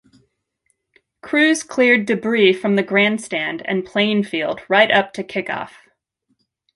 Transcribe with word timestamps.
Crews 1.21 1.61
cleared 1.61 2.07
debris 2.07 2.53
from 2.53 2.75
the 2.75 2.81
grandstand 2.81 3.61
and 3.67 3.85
playing 3.85 4.23
field 4.23 4.61
right 4.67 4.89
up 4.89 5.13
to 5.13 5.23
kickoff. 5.23 5.73